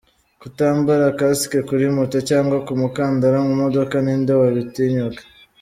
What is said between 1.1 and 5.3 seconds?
kasike kuri moto cyangwa umukandara mu modoka, ni nde wabitinyuka!?.